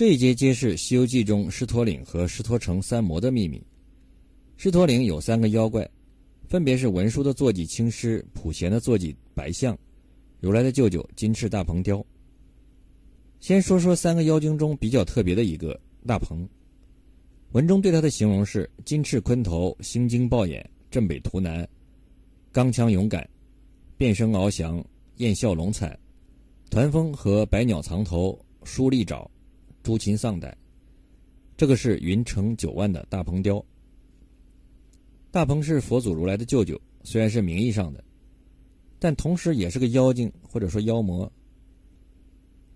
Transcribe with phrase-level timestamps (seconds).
[0.00, 3.62] 这一节揭示《西游记》中狮驼岭和狮驼城三魔的秘密。
[4.56, 5.86] 狮驼岭有三个妖怪，
[6.48, 9.78] 分别是文殊的坐骑青狮、普贤的坐骑白象、
[10.40, 12.02] 如来的舅舅金翅大鹏雕。
[13.40, 16.48] 先说说三个妖精中比较特别的一个大鹏。
[17.52, 21.68] 文中对他的形容是：金翅鲲头，星睛豹眼，镇北图南，
[22.52, 23.28] 刚强勇敢，
[23.98, 24.82] 变声翱翔，
[25.16, 25.94] 燕啸龙惨，
[26.70, 29.30] 团风和百鸟藏头，舒利爪。
[29.82, 30.54] 朱秦丧代，
[31.56, 33.64] 这个是云城九万的大鹏雕。
[35.30, 38.04] 大鹏是佛祖如来的舅舅，虽然是名义上的，
[38.98, 41.30] 但同时也是个妖精或者说妖魔。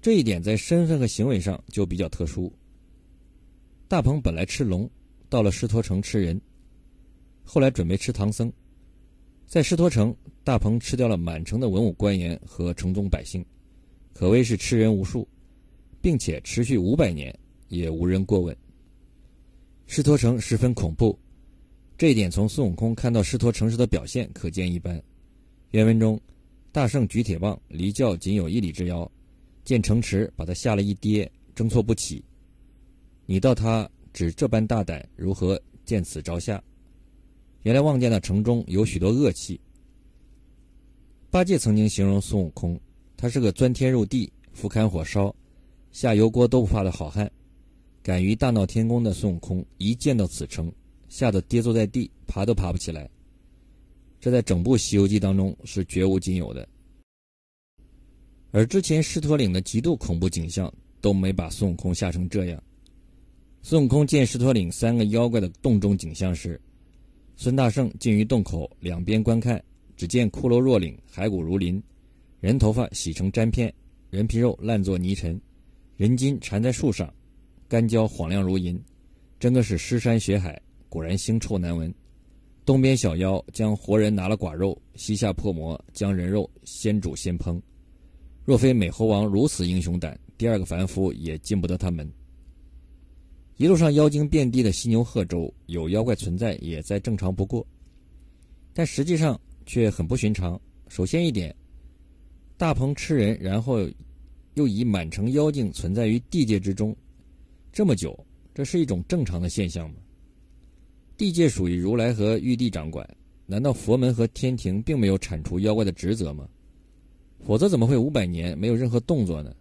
[0.00, 2.50] 这一点在身份和行为上就比较特殊。
[3.86, 4.88] 大鹏本来吃龙，
[5.28, 6.40] 到了狮驼城吃人，
[7.42, 8.50] 后来准备吃唐僧，
[9.46, 13.44] 在狮驼城，大鹏吃掉了满城的文武官员和城中百姓，
[14.14, 15.28] 可谓是吃人无数。
[16.04, 17.34] 并且持续五百年，
[17.68, 18.54] 也无人过问。
[19.86, 21.18] 狮驼城十分恐怖，
[21.96, 25.02] 这一点从孙悟空看到狮驼城时的表现可见一斑。
[25.70, 26.20] 原文中，
[26.70, 29.10] 大圣举铁棒，离教仅有一里之遥，
[29.64, 32.22] 见城池，把他吓了一跌，挣脱不起。
[33.24, 36.62] 你道他只这般大胆，如何见此着下？
[37.62, 39.58] 原来望见那城中有许多恶气。
[41.30, 42.78] 八戒曾经形容孙悟空，
[43.16, 45.34] 他是个钻天入地、俯瞰火烧。
[45.94, 47.30] 下油锅都不怕的好汉，
[48.02, 50.70] 敢于大闹天宫的孙悟空一见到此城，
[51.08, 53.08] 吓得跌坐在地，爬都爬不起来。
[54.20, 56.68] 这在整部《西游记》当中是绝无仅有的。
[58.50, 62.60] 而之前狮驼岭的极度恐怖景象都没把孙悟空吓成这样。
[63.62, 66.60] 孙悟空见狮驼岭三个妖怪的洞中景象时，
[67.36, 69.62] 孙大圣进于洞口两边观看，
[69.96, 71.80] 只见骷髅若岭，骸骨如林，
[72.40, 73.72] 人头发洗成粘片，
[74.10, 75.40] 人皮肉烂作泥尘。
[75.96, 77.12] 人筋缠在树上，
[77.68, 78.82] 干焦晃亮如银，
[79.38, 81.92] 真个是尸山血海，果然腥臭难闻。
[82.64, 87.60] 东边小妖将活人拿了寡肉，西下破魔将人肉先煮先烹。
[88.44, 92.10] 若非美猴王如此英雄胆，第二个凡夫也进不得他门。
[93.56, 97.64] 一路上妖精遍地的犀牛贺州，有妖怪存在也再正常不过，
[98.72, 100.60] 但实际上却很不寻常。
[100.88, 101.54] 首先一点，
[102.56, 103.88] 大鹏吃人，然后。
[104.54, 106.94] 又以满城妖精存在于地界之中，
[107.72, 108.18] 这么久，
[108.54, 109.96] 这是一种正常的现象吗？
[111.16, 113.08] 地界属于如来和玉帝掌管，
[113.46, 116.48] 难道佛门和天庭并没有铲除妖怪的职责吗？
[117.40, 119.54] 否则怎么会五百年没有任何动作呢？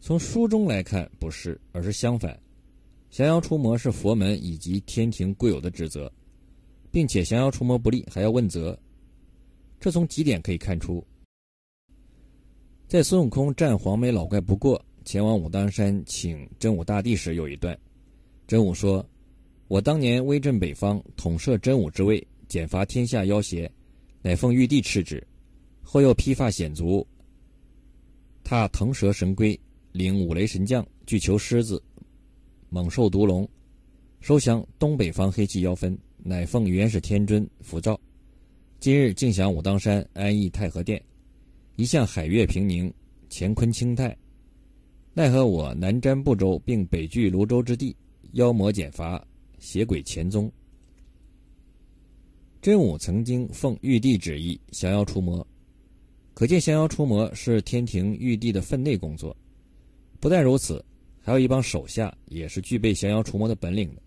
[0.00, 2.38] 从书中来看，不是，而是相反，
[3.10, 6.12] 降妖除魔是佛门以及天庭固有的职责，
[6.90, 8.78] 并且降妖除魔不利还要问责，
[9.78, 11.04] 这从几点可以看出。
[12.92, 17.74] 在孙悟空战黄眉老怪不过，前往武当山请真武大帝时，有一段，
[18.46, 19.02] 真武说
[19.66, 23.72] ：“我当年威震北方，统摄真武之位，剪伐天下妖邪，
[24.20, 25.26] 乃奉玉帝敕旨。
[25.80, 27.06] 后又披发显足，
[28.44, 29.58] 踏腾蛇神龟，
[29.92, 31.82] 领五雷神将，拒求狮子、
[32.68, 33.48] 猛兽、毒龙，
[34.20, 37.98] 收降东北方黑气妖分，乃奉元始天尊符诏。
[38.80, 41.02] 今日静享武当山，安逸太和殿。”
[41.76, 42.92] 一向海月平宁，
[43.30, 44.14] 乾坤清泰，
[45.14, 47.96] 奈何我南瞻部洲，并北据泸州之地，
[48.32, 49.26] 妖魔减伐，
[49.58, 50.52] 邪鬼潜踪。
[52.60, 55.44] 真武曾经奉玉帝旨意降妖除魔，
[56.34, 59.34] 可见降妖除魔是天庭玉帝的分内工作。
[60.20, 60.84] 不但如此，
[61.22, 64.02] 还有一帮手下也是具备降妖除魔的本领的。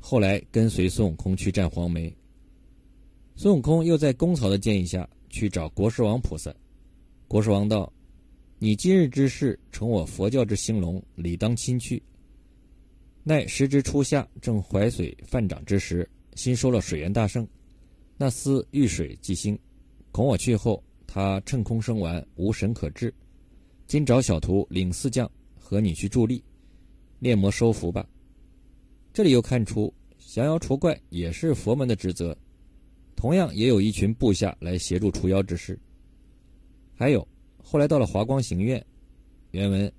[0.00, 2.12] 后来跟随孙悟空去战黄眉，
[3.36, 5.08] 孙悟空又在公曹的建议下。
[5.30, 6.54] 去找国师王菩萨。
[7.28, 7.92] 国师王道
[8.58, 12.02] ：“你今日之事，成我佛教之兴隆，理当亲去。
[13.22, 17.46] 奈时值初夏，正淮水泛涨之时，新收了水源大圣，
[18.16, 19.58] 那厮遇水即兴，
[20.12, 23.12] 恐我去后，他趁空生玩，无神可治。
[23.86, 26.42] 今找小徒领四将和你去助力，
[27.18, 28.06] 炼魔收服吧。”
[29.12, 32.36] 这里又看出降妖除怪也是佛门的职责。
[33.16, 35.76] 同样也有一群部下来协助除妖之事。
[36.94, 37.26] 还有
[37.62, 38.84] 后来到了华光行院，
[39.50, 39.92] 原文，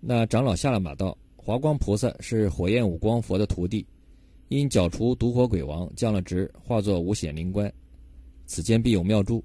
[0.00, 3.86] 那长老下了马道，华光菩萨是火焰五光佛的徒弟，
[4.48, 7.72] 因剿除毒火鬼王降了职，化作五显灵官，
[8.44, 9.42] 此间必有妙助。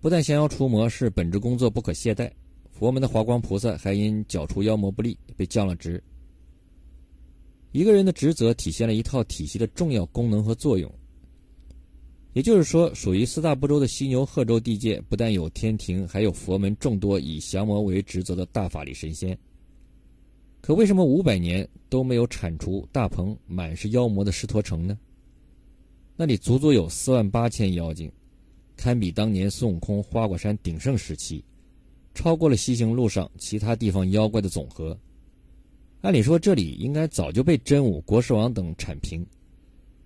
[0.00, 2.30] 不但降妖除魔是本职工作不可懈怠，
[2.70, 6.02] 佛门的华光菩萨还因剿除妖魔不利被降了职。
[7.72, 10.90] 一个人的职责体现了一套体系的重要功能和作用。
[12.34, 19.36] 也就是说，属于四大部洲的犀牛贺州地界，不但有天庭，还有佛门众多以降魔为职责的大法力神仙。
[20.60, 24.98] 可为什么五百年都没有铲除大鹏满是妖魔的狮驼城呢？
[26.16, 28.10] 那里足足有四万八千妖精，
[28.76, 31.42] 堪比当年孙悟空花果山鼎盛时期，
[32.14, 34.96] 超过了西行路上其他地方妖怪的总和。
[36.02, 39.26] 按理说这里应该早就被真武、国师王等铲平，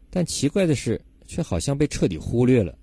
[0.09, 1.01] 但奇怪的是，
[1.33, 2.77] 却好像被彻底忽略了。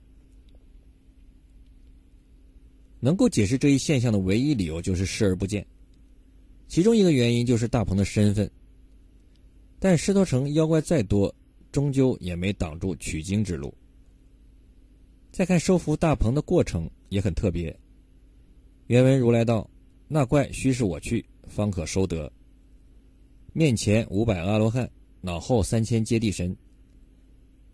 [2.99, 5.63] 能够解释这一现象的唯一理由就是视而不见。
[6.67, 8.49] 其中一个原因就是大鹏的身份。
[9.77, 11.33] 但狮驼城妖怪再多，
[11.71, 13.71] 终究也没挡住取经之路。
[15.31, 17.73] 再看收服大鹏的过程也很特别。
[18.87, 19.69] 原文如来道
[20.09, 22.31] ：“那怪须是我去，方可收得。
[23.53, 24.89] 面前五百阿罗汉，
[25.21, 26.55] 脑后三千揭谛神。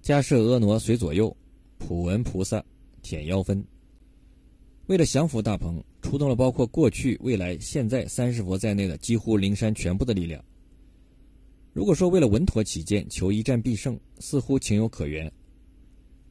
[0.05, 1.35] 迦摄婀娜随左右，
[1.79, 2.63] 普文菩萨
[3.01, 3.65] 舔腰分。”
[4.85, 10.39] 为了降服大鹏，出动了包括过去、未来、现在三世佛在内的几乎灵山全部的力量。
[11.73, 15.27] 如果说为了稳妥起见，求一战必胜，似乎情有可原；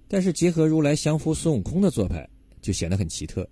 [0.07, 2.25] 但是结合如来降服孙悟空的做派，
[2.63, 3.45] 就显得很奇特。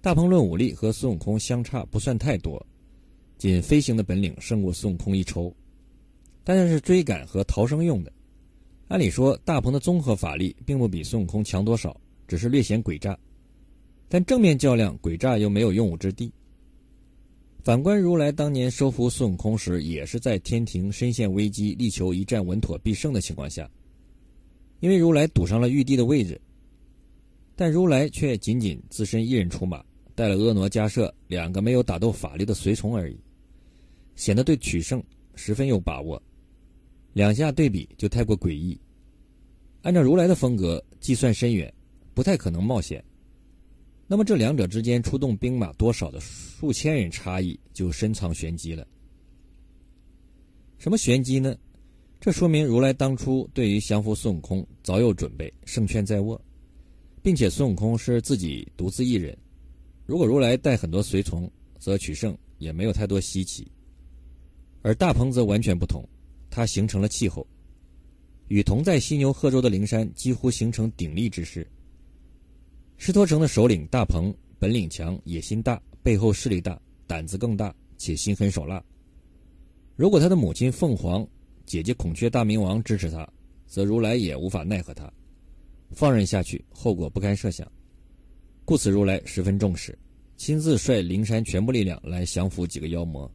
[0.00, 2.60] 大鹏论武力和孙悟空相差不算太多，
[3.38, 5.54] 仅飞行的本领胜过孙悟空一筹，
[6.42, 8.12] 但那是追赶和逃生用的。
[8.88, 11.98] 按理说，大鹏的综合法力并不比孙悟空强多少，
[12.28, 13.18] 只是略显诡诈。
[14.08, 16.30] 但正面较量，诡诈又没有用武之地。
[17.62, 23.68] 反观如来当年收服孙悟空时，也是在天庭深陷危机、力求一战稳妥必胜的情况下，
[24.80, 26.38] 因为如来堵上了玉帝的位置，
[27.56, 29.82] 但如来却仅仅自身一人出马，
[30.14, 33.18] 带了婀娜迦摄两个没有打斗法力的随从而已，
[34.14, 35.02] 显得对取胜
[35.34, 36.22] 十分有把握。
[37.14, 38.78] 两下对比就太过诡异。
[39.82, 41.72] 按照如来的风格，计算深远，
[42.12, 43.02] 不太可能冒险。
[44.06, 48.86] 那么这两者之间出动兵马多少的数千人差异，就深藏玄机了。
[50.76, 51.56] 什么玄机呢？
[52.20, 56.40] 这说明如来当初对于降服孙悟空早有准备，胜券在握，
[57.22, 59.36] 并且孙悟空是自己独自一人。
[60.04, 63.70] 如果如来带很多随从，则取胜也没有太多稀奇。
[64.82, 66.06] 而大鹏则完全不同，
[66.54, 67.44] 他形成了气候，
[68.46, 71.66] 与同在犀牛贺州的灵山几乎形成鼎立之势。
[72.96, 78.80] 狮驼城的首领大鹏本领强，野心大，背后势力大，胆子更大，且心狠手辣。
[79.96, 81.26] 如果他的母亲凤凰、
[81.66, 83.28] 姐姐孔雀大明王支持他，
[83.66, 85.12] 则如来也无法奈何他。
[85.90, 87.68] 放任下去，后果不堪设想。
[88.64, 89.98] 故此，如来十分重视，
[90.36, 93.28] 亲自率灵山全部力量来降服几个妖魔。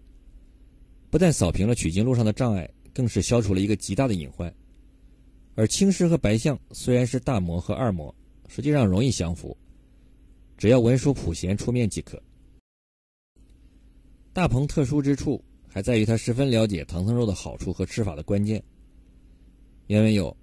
[1.09, 2.69] 不但扫平了取经路上的障碍，
[2.99, 4.53] 更是消除了一个极大的隐患。
[5.55, 8.13] 而青狮和白象虽然是大魔和二魔。
[8.51, 9.55] 实际上容易降服，
[10.57, 12.19] 只要文殊普贤出面即可。
[14.33, 18.59] 大鹏特殊之处还在于他十分了解唐僧肉的好处和吃法的关键。
[19.85, 20.35] 原文有：“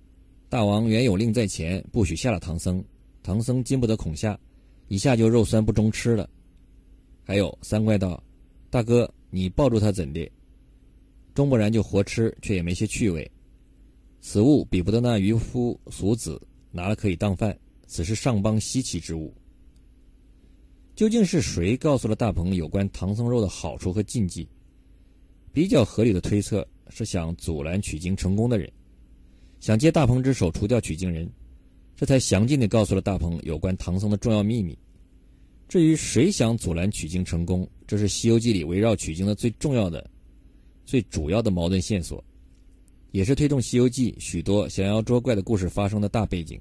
[0.49, 2.81] 大王原有令在前，不许下了唐僧，
[3.25, 4.39] 唐僧禁不得恐吓，
[4.87, 6.31] 一下就肉酸不中吃了。”
[7.27, 8.23] 还有三怪道
[8.71, 10.31] ：“大哥，你抱住他怎的？
[11.37, 13.31] 终不然就活吃，却也没些趣味。
[14.21, 16.41] 此物比不得那渔夫俗子
[16.73, 17.57] 拿了可以当饭。”
[17.89, 19.33] 此是上邦稀奇之物。
[20.97, 24.49] 究竟是谁告诉了大鹏有关唐僧肉的好处和禁忌？
[25.53, 28.69] 比较合理的推测是想阻拦取经成功的人，
[29.61, 31.31] 想借大鹏之手除掉取经人，
[31.95, 34.77] 这才详尽地告诉了大鹏有关唐僧的重要秘密。
[35.69, 40.11] 至于谁想阻拦取经成功，这是《西游记》里围绕取经的最重要的、
[40.87, 42.25] 最主要的矛盾线索，
[43.11, 46.59] 也是推动《西游记》许多降妖捉怪的故事发生的大背景。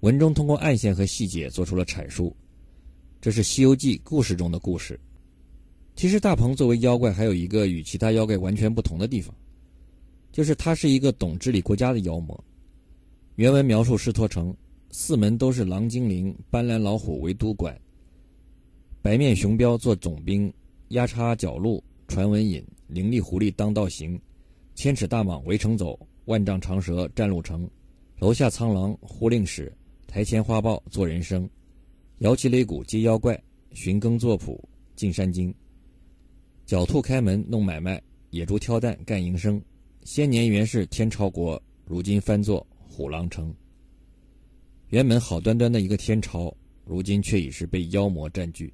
[0.00, 2.34] 文中通过暗线和细节做出了阐述，
[3.20, 4.98] 这是《西游记》故事中的故事。
[5.96, 9.34] 其实大鹏作为妖怪，还有一个与其他妖怪完全不同的地方，
[10.30, 12.44] 就是他是一个懂治理国家的妖魔。
[13.36, 14.54] 原文描述狮驼城
[14.90, 17.76] 四门都是狼精灵、斑斓老虎为都管，
[19.02, 20.52] 白面熊彪做总兵，
[20.88, 24.20] 压叉角鹿传文引，伶俐狐狸当道行，
[24.74, 27.68] 千尺大蟒围城走，万丈长蛇占路城，
[28.18, 29.72] 楼下苍狼呼令使。
[30.06, 31.48] 台前花豹做人生，
[32.18, 34.56] 摇旗擂鼓接妖怪，寻耕作圃
[34.94, 35.52] 进山经。
[36.66, 38.00] 狡兔开门弄买卖，
[38.30, 39.60] 野猪挑担干营生。
[40.04, 43.52] 先年原是天朝国，如今翻作虎狼城。
[44.90, 48.72] 原本好端端的一个天朝，如今却已是被妖魔占据。